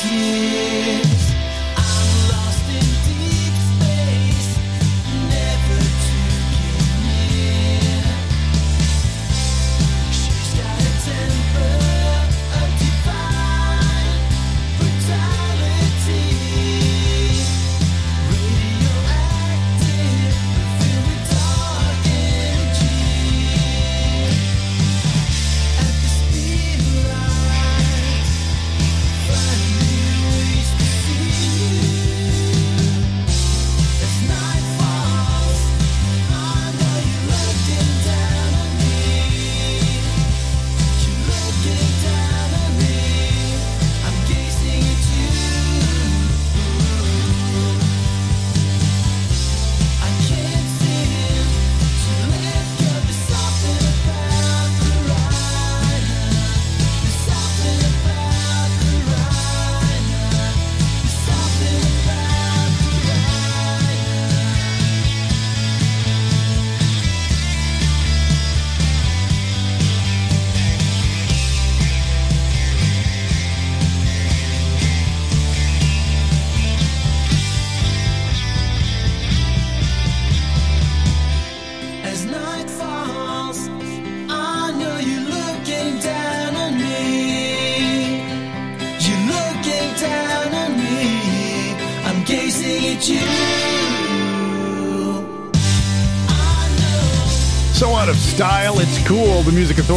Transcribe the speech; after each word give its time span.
Find 0.00 1.09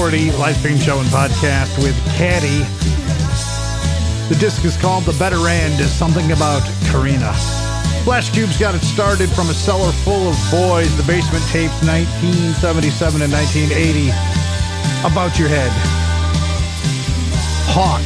Authority 0.03 0.31
live 0.33 0.57
stream 0.57 0.77
show 0.77 0.99
and 0.99 1.07
podcast 1.07 1.81
with 1.81 1.95
Caddy. 2.07 2.59
The 4.27 4.37
disc 4.37 4.65
is 4.65 4.75
called 4.75 5.05
The 5.05 5.13
Better 5.13 5.47
End, 5.47 5.79
is 5.79 5.93
something 5.93 6.33
about 6.33 6.61
Karina. 6.91 7.31
Flash 8.03 8.29
Cube's 8.31 8.57
got 8.57 8.75
it 8.75 8.81
started 8.81 9.29
from 9.29 9.49
a 9.49 9.53
cellar 9.53 9.93
full 9.93 10.27
of 10.27 10.35
boys. 10.51 10.93
The 10.97 11.03
basement 11.03 11.41
tapes 11.45 11.79
1977 11.87 13.21
and 13.21 13.31
1980. 13.31 14.09
About 15.07 15.39
Your 15.39 15.47
Head. 15.47 15.71
Hawk. 17.71 18.03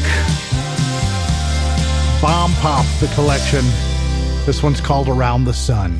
Bomb 2.22 2.54
Pop, 2.62 2.86
the 3.00 3.08
collection. 3.16 3.66
This 4.46 4.62
one's 4.62 4.82
called 4.82 5.10
Around 5.10 5.46
the 5.46 5.54
Sun. 5.54 6.00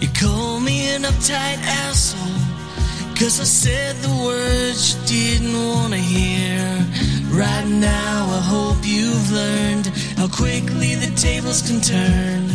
You 0.00 0.08
call 0.18 0.60
me 0.60 0.94
an 0.94 1.02
uptight 1.02 1.58
asshole. 1.82 2.18
Cause 3.14 3.38
I 3.38 3.44
said 3.44 3.96
the 3.96 4.14
words 4.24 4.94
you 4.94 5.00
didn't 5.06 5.68
wanna 5.68 5.98
hear. 5.98 6.58
Right 7.30 7.66
now, 7.68 8.26
I 8.28 8.40
hope 8.40 8.78
you've 8.82 9.30
learned 9.30 9.86
how 10.16 10.28
quickly 10.28 10.94
the 10.94 11.14
tables 11.16 11.62
can 11.62 11.80
turn. 11.80 12.48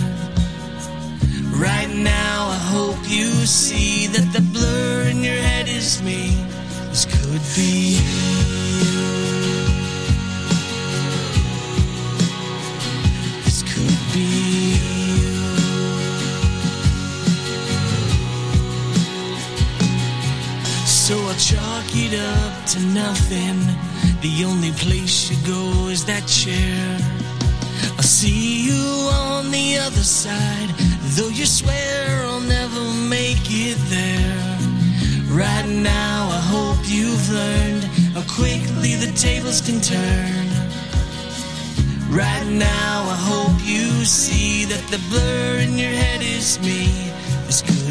Right 1.54 1.90
now, 1.90 2.50
I 2.50 2.60
hope 2.74 2.98
you 3.08 3.28
see 3.46 4.08
that 4.08 4.34
the 4.34 4.42
blur 4.42 5.04
in 5.12 5.24
your 5.24 5.42
head 5.50 5.70
is 5.70 6.02
me. 6.02 6.36
This 6.90 7.06
could 7.06 7.42
be 7.56 8.00
you. 8.00 8.45
To 22.76 22.82
nothing. 22.88 23.58
The 24.22 24.44
only 24.46 24.72
place 24.72 25.30
you 25.30 25.38
go 25.48 25.88
is 25.88 26.04
that 26.06 26.28
chair. 26.28 26.98
I'll 27.96 28.04
see 28.04 28.68
you 28.68 28.84
on 29.30 29.52
the 29.52 29.78
other 29.78 30.04
side, 30.04 30.70
though 31.16 31.30
you 31.30 31.46
swear 31.46 32.26
I'll 32.26 32.42
never 32.42 32.84
make 33.08 33.48
it 33.48 33.78
there. 33.88 34.58
Right 35.32 35.68
now, 35.68 36.28
I 36.30 36.42
hope 36.54 36.82
you've 36.84 37.28
learned 37.32 37.84
how 38.16 38.24
quickly 38.40 38.96
the 38.96 39.12
tables 39.16 39.62
can 39.62 39.80
turn. 39.80 40.48
Right 42.10 42.48
now, 42.48 42.94
I 43.16 43.18
hope 43.32 43.58
you 43.64 44.04
see 44.06 44.66
that 44.66 44.84
the 44.92 45.00
blur 45.10 45.60
in 45.60 45.78
your 45.78 45.92
head 45.92 46.22
is 46.22 46.60
me. 46.60 47.12
This 47.46 47.62
could 47.62 47.85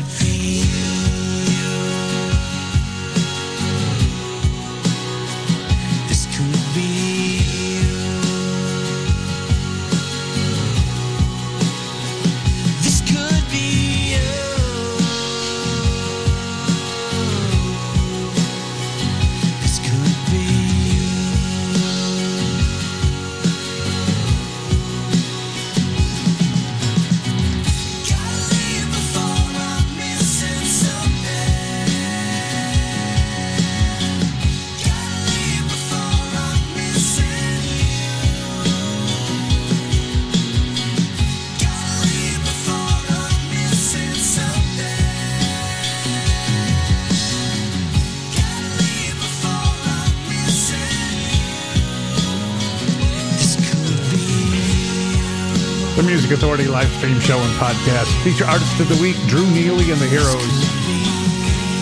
The 56.04 56.10
Music 56.10 56.32
Authority 56.32 56.66
live 56.66 56.90
stream 57.00 57.18
show 57.18 57.38
and 57.38 57.52
podcast. 57.54 58.12
Feature 58.22 58.44
artist 58.44 58.78
of 58.78 58.90
the 58.90 59.00
week, 59.00 59.16
Drew 59.26 59.48
Neely 59.50 59.90
and 59.90 59.98
the 59.98 60.06
Heroes. 60.06 60.52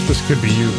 This 0.07 0.25
could 0.29 0.40
be 0.40 0.49
you. 0.55 0.70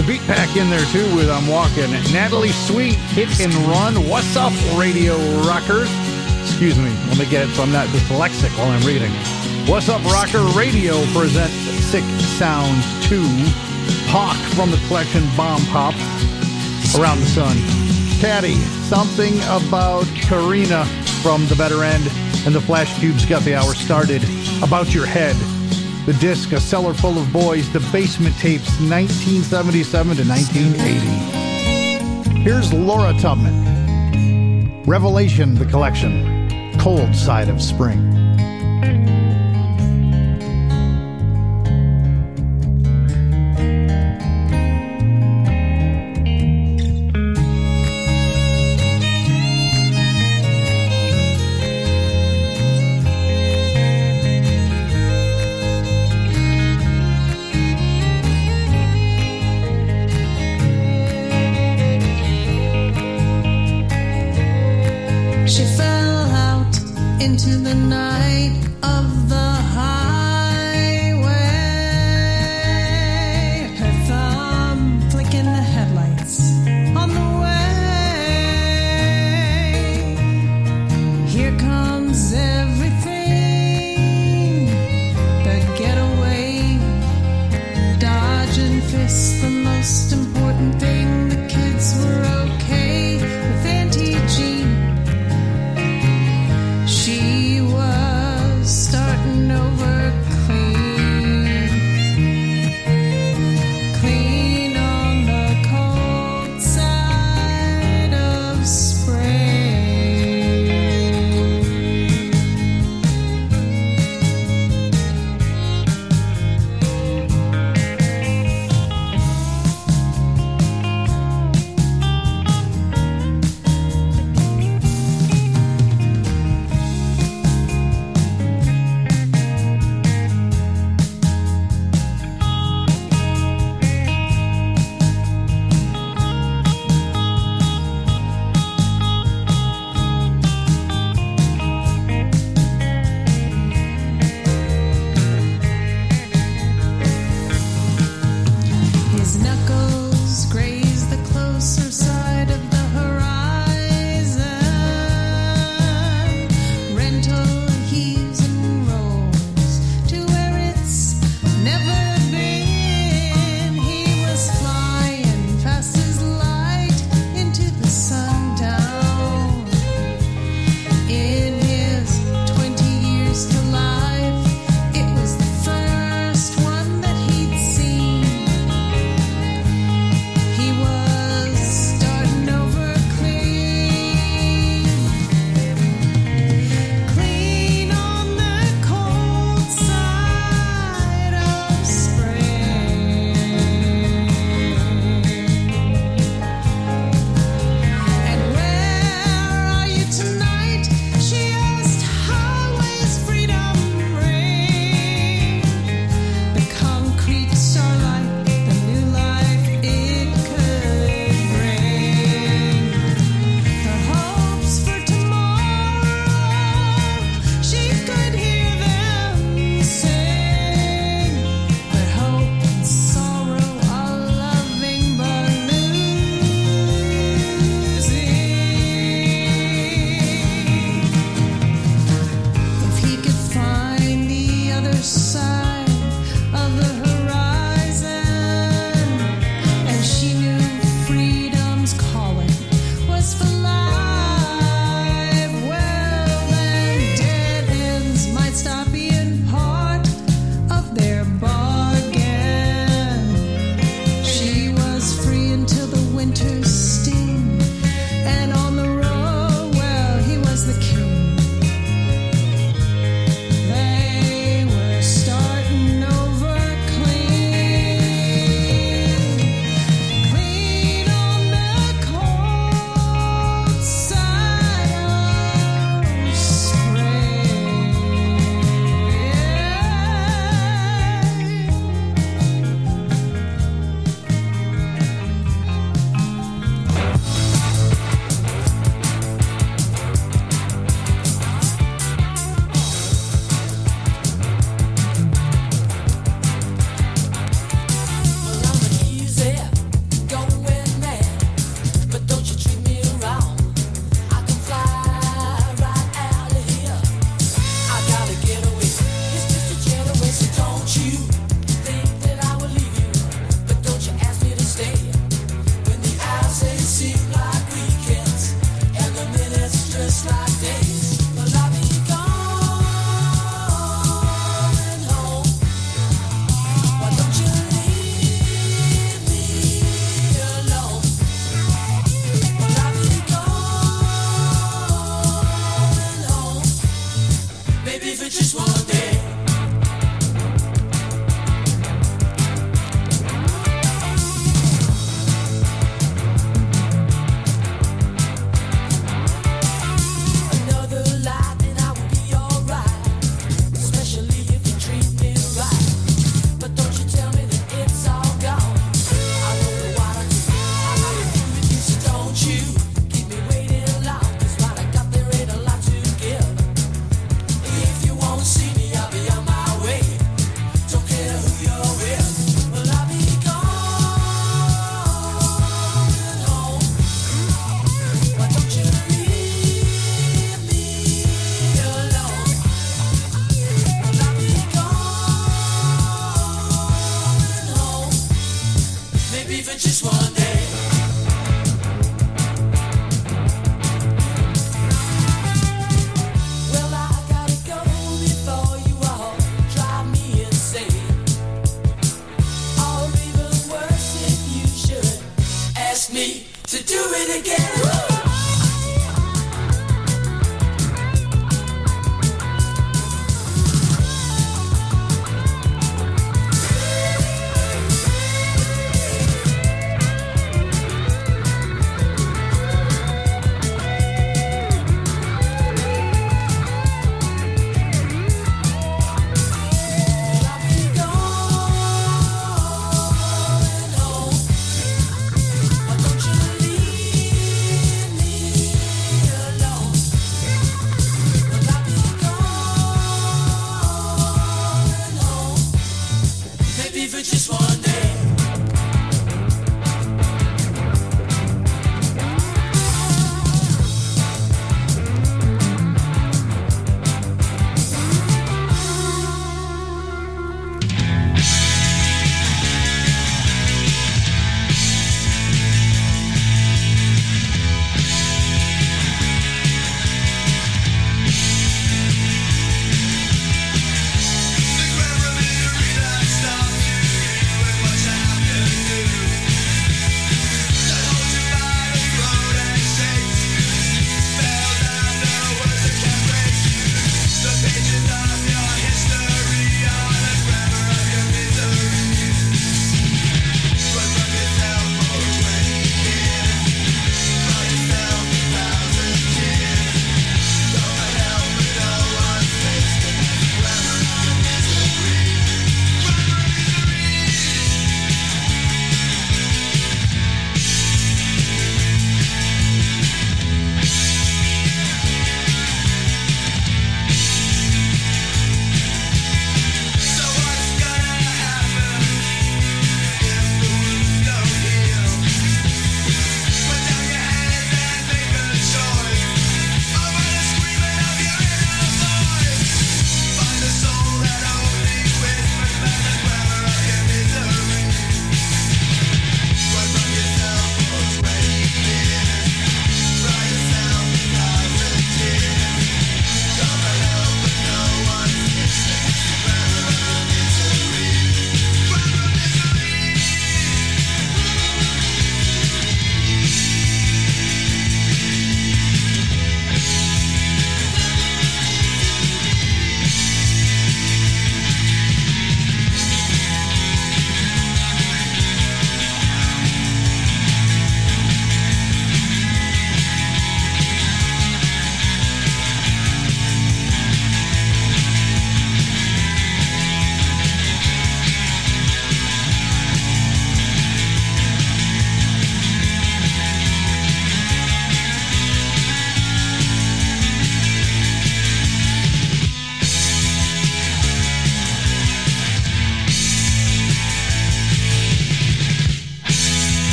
The 0.00 0.04
beat 0.06 0.22
pack 0.22 0.56
in 0.56 0.70
there 0.70 0.84
too 0.86 1.04
with 1.14 1.28
I'm 1.28 1.46
Walking. 1.46 1.92
Natalie 2.14 2.52
Sweet, 2.64 2.94
Hit 3.12 3.28
and 3.40 3.52
Run. 3.68 4.08
What's 4.08 4.36
up, 4.36 4.54
Radio 4.78 5.18
Rockers? 5.44 5.90
Excuse 6.40 6.78
me, 6.78 6.88
let 7.08 7.18
me 7.18 7.26
get 7.28 7.46
it 7.46 7.52
so 7.52 7.62
I'm 7.62 7.72
not 7.72 7.88
dyslexic 7.88 8.56
while 8.56 8.70
I'm 8.70 8.86
reading. 8.86 9.12
What's 9.68 9.90
up, 9.90 10.02
Rocker 10.04 10.40
Radio 10.56 10.96
presents 11.12 11.52
Sick 11.92 12.04
Sounds 12.40 12.86
2. 13.06 13.20
Hawk 14.08 14.38
from 14.56 14.70
the 14.70 14.80
collection 14.88 15.28
Bomb 15.36 15.60
Pop. 15.66 15.92
Around 16.96 17.20
the 17.20 17.26
Sun. 17.26 17.56
Caddy, 18.18 18.56
something 18.88 19.36
about 19.42 20.06
Karina 20.16 20.86
from 21.20 21.46
the 21.48 21.54
better 21.54 21.84
end, 21.84 22.10
and 22.46 22.54
the 22.54 22.60
Flash 22.60 22.98
Cubes 22.98 23.26
got 23.26 23.42
the 23.42 23.54
hour 23.54 23.74
started. 23.74 24.22
About 24.62 24.94
Your 24.94 25.06
Head. 25.06 25.36
The 26.06 26.14
disc, 26.14 26.52
A 26.52 26.60
Cellar 26.60 26.94
Full 26.94 27.18
of 27.18 27.30
Boys, 27.32 27.70
The 27.72 27.80
Basement 27.92 28.36
Tapes, 28.36 28.68
1977 28.80 30.16
to 30.16 30.24
1980. 30.24 32.40
Here's 32.40 32.72
Laura 32.72 33.12
Tubman. 33.20 34.82
Revelation, 34.84 35.54
the 35.54 35.66
collection, 35.66 36.78
Cold 36.78 37.14
Side 37.14 37.48
of 37.48 37.60
Spring. 37.60 38.19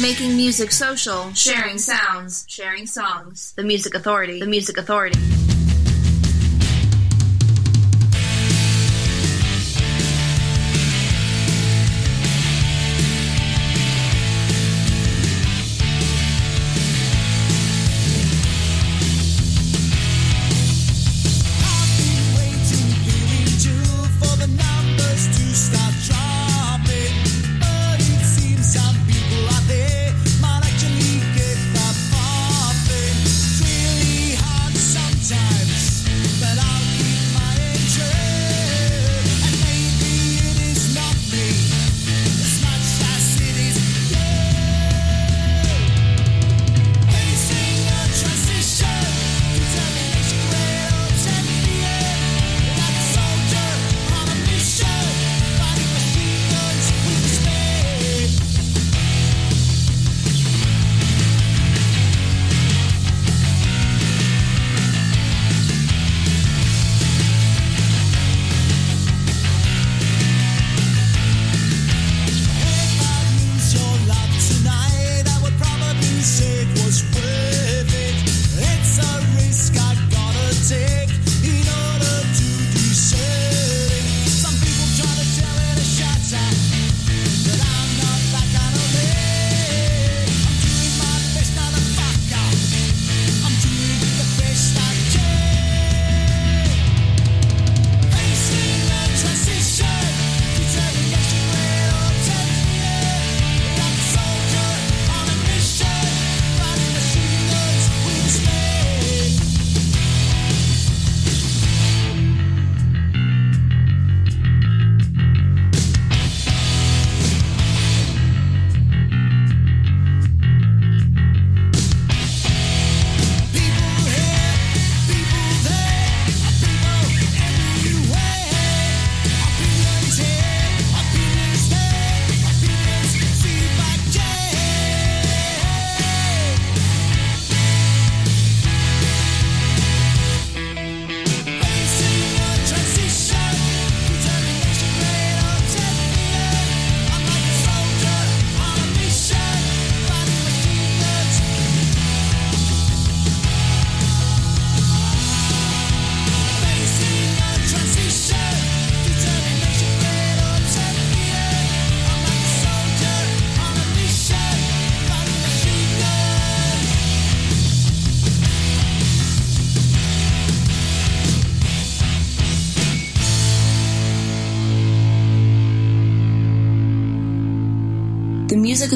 Making 0.00 0.36
music 0.36 0.72
social, 0.72 1.32
sharing 1.34 1.78
sounds, 1.78 2.44
sharing 2.48 2.84
songs. 2.86 3.52
The 3.56 3.62
Music 3.62 3.94
Authority. 3.94 4.40
The 4.40 4.46
Music 4.46 4.76
Authority. 4.76 5.43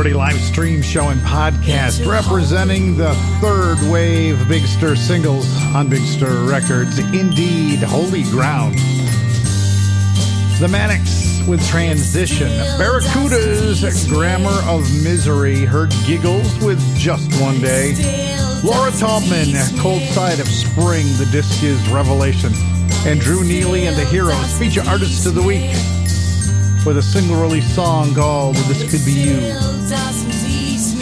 Authority 0.00 0.16
live 0.16 0.40
stream 0.40 0.80
show 0.80 1.10
and 1.10 1.20
podcast 1.20 2.10
representing 2.10 2.96
the 2.96 3.12
third 3.38 3.76
wave 3.92 4.48
Big 4.48 4.62
Stir 4.62 4.96
singles 4.96 5.46
on 5.74 5.90
Big 5.90 6.00
Stir 6.00 6.48
Records. 6.48 6.98
Indeed, 6.98 7.80
Holy 7.80 8.22
Ground. 8.22 8.76
The 10.58 10.68
Manics 10.70 11.46
with 11.46 11.62
Transition. 11.68 12.48
Barracuda's 12.78 14.08
Grammar 14.08 14.58
of 14.64 14.90
Misery. 15.04 15.66
Heard 15.66 15.92
Giggles 16.06 16.58
with 16.64 16.80
Just 16.96 17.38
One 17.38 17.60
Day. 17.60 17.92
Laura 18.64 18.92
Taubman, 18.92 19.52
Cold 19.80 20.00
Side 20.14 20.40
of 20.40 20.48
Spring. 20.48 21.04
The 21.18 21.28
disc 21.30 21.62
is 21.62 21.86
Revelation. 21.90 22.54
And 23.04 23.20
Drew 23.20 23.44
Neely 23.44 23.86
and 23.86 23.94
the 23.98 24.06
Heroes 24.06 24.58
feature 24.58 24.82
artists 24.88 25.26
of 25.26 25.34
the 25.34 25.42
week 25.42 25.70
with 26.86 26.96
a 26.96 27.02
single 27.02 27.40
release 27.40 27.74
song 27.74 28.08
oh, 28.12 28.14
called 28.14 28.56
This 28.56 28.90
Could 28.90 29.04
Be 29.04 29.12
You. 29.12 29.40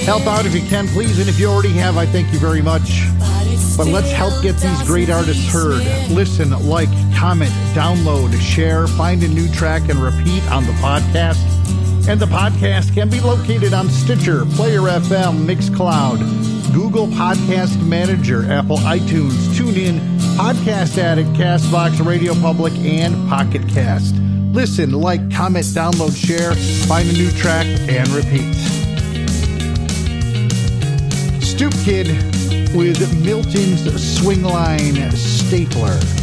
Help 0.05 0.27
out 0.27 0.47
if 0.47 0.55
you 0.55 0.63
can, 0.69 0.89
please, 0.89 1.19
and 1.19 1.29
if 1.29 1.39
you 1.39 1.47
already 1.49 1.73
have, 1.73 1.97
I 1.97 2.07
thank 2.07 2.33
you 2.33 2.39
very 2.39 2.63
much. 2.63 3.03
But 3.77 3.87
let's 3.87 4.11
help 4.11 4.43
get 4.43 4.57
these 4.57 4.83
great 4.83 5.11
artists 5.11 5.53
heard. 5.53 5.83
Listen, 6.11 6.51
like, 6.67 6.89
comment, 7.15 7.53
download, 7.75 8.39
share, 8.41 8.87
find 8.87 9.23
a 9.23 9.29
new 9.29 9.49
track, 9.53 9.89
and 9.89 9.99
repeat 9.99 10.43
on 10.51 10.65
the 10.65 10.73
podcast. 10.73 11.39
And 12.09 12.19
the 12.19 12.27
podcast 12.27 12.95
can 12.95 13.09
be 13.09 13.21
located 13.21 13.73
on 13.73 13.89
Stitcher, 13.89 14.47
Player 14.47 14.81
FM, 14.81 15.47
Mixcloud, 15.47 16.73
Google 16.73 17.07
Podcast 17.07 17.81
Manager, 17.87 18.51
Apple 18.51 18.79
iTunes, 18.79 19.49
TuneIn, 19.55 20.01
Podcast 20.37 20.99
Addict, 20.99 21.31
Castbox, 21.31 22.05
Radio 22.05 22.35
Public, 22.35 22.73
and 22.79 23.29
Pocket 23.29 23.69
Cast. 23.69 24.15
Listen, 24.53 24.93
like, 24.93 25.21
comment, 25.33 25.65
download, 25.67 26.17
share, 26.17 26.55
find 26.87 27.09
a 27.09 27.13
new 27.13 27.31
track, 27.33 27.67
and 27.89 28.09
repeat. 28.09 28.55
Stoop 31.43 31.73
Kid 31.85 32.09
with 32.75 33.25
Milton's 33.25 33.83
Swingline 34.19 35.13
Stapler. 35.13 36.18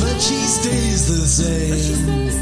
But 0.00 0.20
she 0.20 0.40
stays 0.56 1.08
the 1.08 1.26
same. 1.26 2.41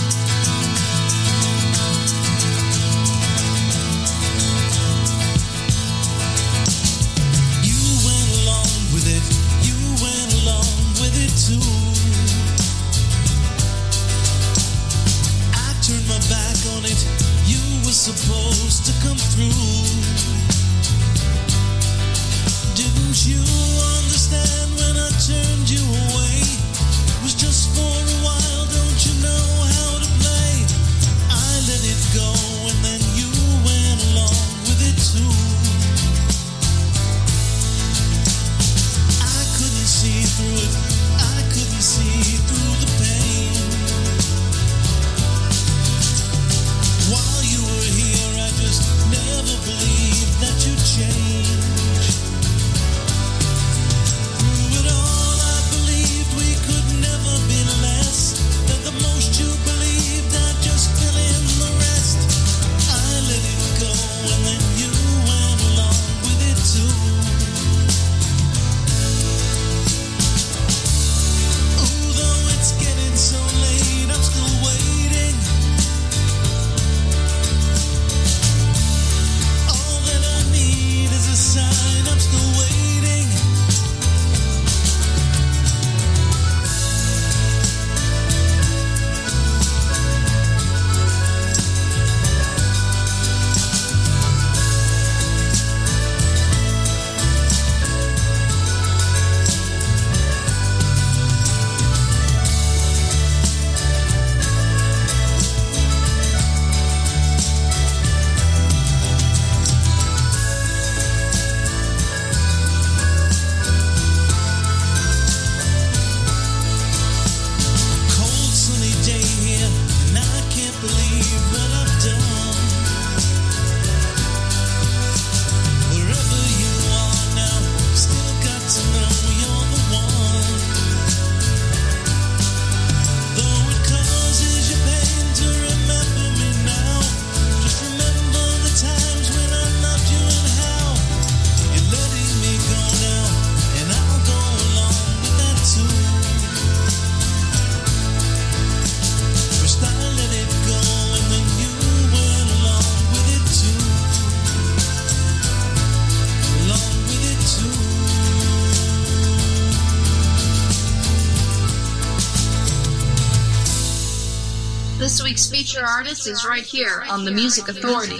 Future 165.81 165.93
Artist 165.93 166.27
is 166.27 166.45
right 166.45 166.63
here 166.63 167.03
on 167.09 167.25
the 167.25 167.31
Music 167.31 167.67
Authority. 167.67 168.17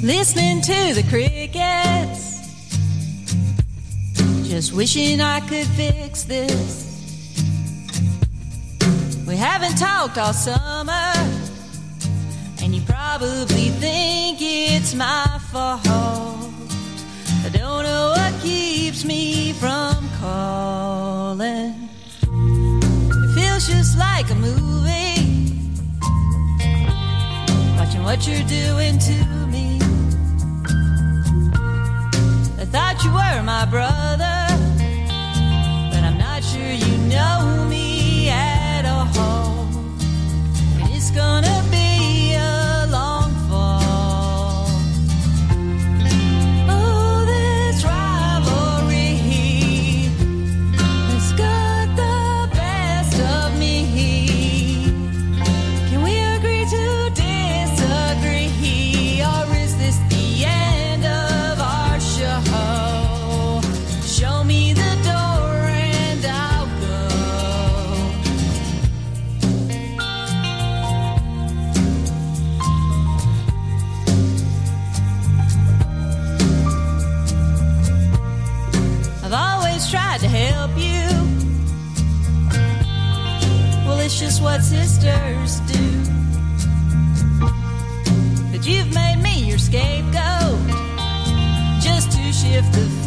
Listening 0.00 0.60
to 0.60 0.94
the 0.94 1.04
crickets. 1.10 2.38
Just 4.48 4.72
wishing 4.72 5.20
I 5.20 5.40
could 5.40 5.66
fix 5.66 6.22
this. 6.22 6.84
We 9.26 9.34
haven't 9.34 9.76
talked 9.76 10.18
all 10.18 10.32
summer, 10.32 11.12
and 12.62 12.76
you 12.76 12.80
probably 12.82 13.70
think 13.70 14.38
it's 14.40 14.94
my 14.94 15.40
fault 15.50 16.27
keeps 18.98 19.04
me 19.04 19.52
from 19.52 20.08
calling. 20.20 21.88
It 22.22 23.34
feels 23.34 23.68
just 23.68 23.96
like 23.96 24.28
a 24.30 24.34
movie. 24.34 25.62
Watching 27.76 28.02
what 28.02 28.26
you're 28.26 28.48
doing 28.48 28.98
to 28.98 29.46
me. 29.46 29.78
I 32.58 32.64
thought 32.64 33.04
you 33.04 33.12
were 33.12 33.42
my 33.44 33.66
brother. 33.66 34.07
what 84.58 84.64
sisters 84.64 85.60
do. 85.60 85.84
But 88.50 88.66
you've 88.66 88.92
made 88.92 89.20
me 89.22 89.48
your 89.48 89.58
scapegoat 89.58 90.58
just 91.80 92.10
to 92.12 92.32
shift 92.32 92.72
the 92.72 92.97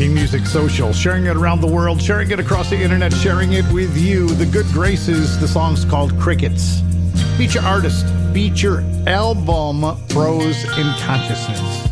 making 0.00 0.14
music 0.14 0.46
social, 0.46 0.94
sharing 0.94 1.26
it 1.26 1.36
around 1.36 1.60
the 1.60 1.66
world, 1.66 2.00
sharing 2.00 2.30
it 2.30 2.40
across 2.40 2.70
the 2.70 2.76
internet, 2.76 3.12
sharing 3.12 3.52
it 3.52 3.70
with 3.70 3.94
you. 3.98 4.28
The 4.28 4.46
Good 4.46 4.64
Graces, 4.68 5.38
the 5.38 5.46
song's 5.46 5.84
called 5.84 6.18
Crickets. 6.18 6.80
Feature 7.36 7.60
artist, 7.60 8.06
feature 8.32 8.80
album, 9.06 9.82
Prose 10.08 10.64
in 10.78 10.86
Consciousness. 11.00 11.90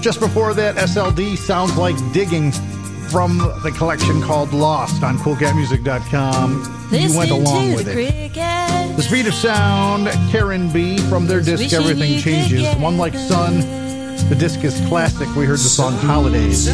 Just 0.00 0.18
before 0.18 0.52
that, 0.54 0.74
SLD 0.74 1.36
sounds 1.36 1.76
like 1.76 1.94
digging 2.12 2.50
from 3.10 3.38
the 3.62 3.72
collection 3.76 4.20
called 4.20 4.52
Lost 4.52 5.04
on 5.04 5.16
CoolCatMusic.com. 5.18 6.88
You 6.90 7.16
went 7.16 7.30
along 7.30 7.74
with 7.74 7.86
it. 7.86 8.34
The 8.34 9.02
Speed 9.02 9.28
of 9.28 9.34
Sound, 9.34 10.08
Karen 10.32 10.68
B 10.72 10.98
from 11.08 11.28
their 11.28 11.40
disc 11.40 11.72
Everything 11.72 12.18
Changes. 12.18 12.66
One 12.76 12.98
Like 12.98 13.14
Sun, 13.14 13.60
the 14.30 14.36
disc 14.36 14.62
is 14.62 14.80
classic. 14.86 15.28
We 15.34 15.44
heard 15.44 15.58
the 15.58 15.58
song 15.58 15.94
Holidays. 15.94 16.68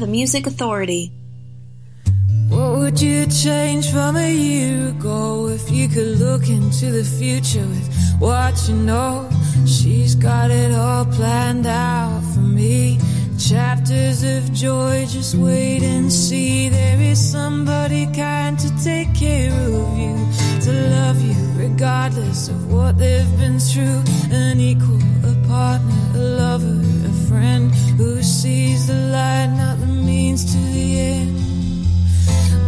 The 0.00 0.06
Music 0.08 0.48
Authority. 0.48 1.12
What 2.48 2.78
would 2.78 3.00
you 3.00 3.26
change 3.26 3.92
from 3.92 4.16
a 4.16 4.34
year 4.34 4.88
ago 4.88 5.48
if 5.48 5.70
you 5.70 5.88
could 5.88 6.18
look 6.18 6.48
into 6.48 6.90
the 6.90 7.04
future 7.04 7.64
with 7.64 7.88
what 8.18 8.68
you 8.68 8.74
know? 8.74 9.30
She's 9.66 10.16
got 10.16 10.50
it 10.50 10.72
all 10.72 11.04
planned 11.04 11.66
out 11.66 12.22
for 12.34 12.40
me. 12.40 12.98
Chapters 13.38 14.24
of 14.24 14.52
joy, 14.52 15.06
just 15.08 15.36
wait 15.36 15.82
and 15.84 16.12
see. 16.12 16.68
There 16.68 17.00
is 17.00 17.18
somebody 17.18 18.06
kind 18.06 18.58
to 18.58 18.70
take 18.82 19.14
care 19.14 19.52
of 19.52 19.96
you, 19.96 20.16
to 20.62 20.72
love 20.90 21.22
you 21.22 21.36
regardless 21.56 22.48
of 22.48 22.72
what 22.72 22.98
they've 22.98 23.38
been 23.38 23.60
through. 23.60 24.02
An 24.32 24.58
equal, 24.58 24.98
a 25.24 25.34
partner, 25.46 26.02
a 26.14 26.18
lover, 26.18 26.83
who 27.96 28.22
sees 28.22 28.86
the 28.86 28.94
light, 29.12 29.54
not 29.56 29.78
the 29.78 29.86
means 29.86 30.44
to 30.52 30.58
the 30.58 31.00
end. 31.00 31.36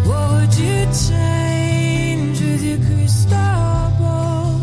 What 0.06 0.30
would 0.32 0.54
you 0.54 0.86
change 1.08 2.40
with 2.40 2.62
your 2.62 2.78
crystal 2.86 3.90
ball? 3.98 4.60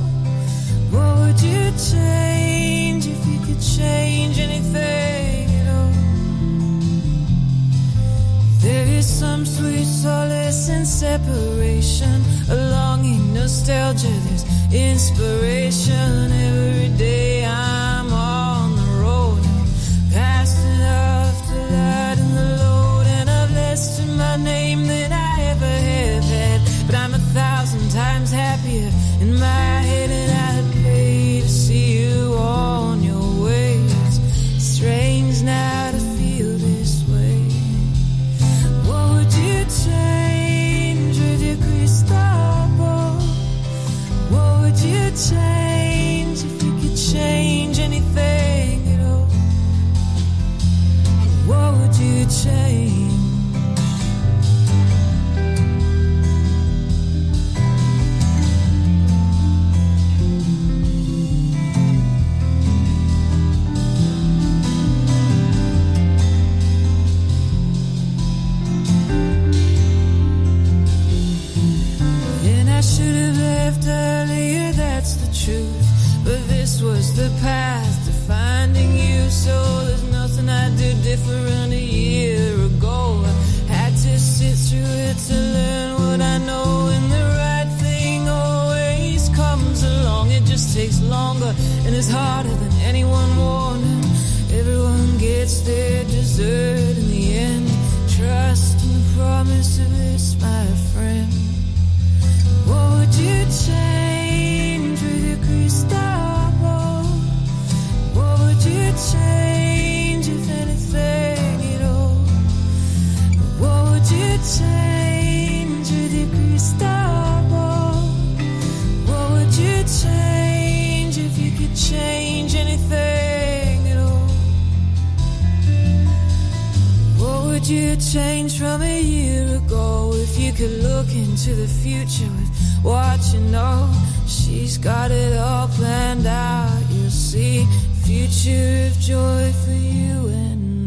What 0.94 1.18
would 1.20 1.42
you 1.42 1.72
change 1.92 3.08
if 3.08 3.22
you 3.28 3.40
could 3.46 3.62
change 3.62 4.40
anything 4.40 5.50
at 5.60 5.68
all? 5.76 5.92
There 8.62 8.88
is 8.88 9.06
some 9.06 9.46
sweet 9.46 9.86
solace 9.86 10.70
in 10.70 10.86
separation, 10.86 12.22
a 12.50 12.56
longing, 12.72 13.34
nostalgia, 13.34 14.14
there's 14.26 14.46
inspiration 14.72 16.32
every 16.32 16.98
day. 16.98 17.44
In 29.24 29.40
my 29.40 29.73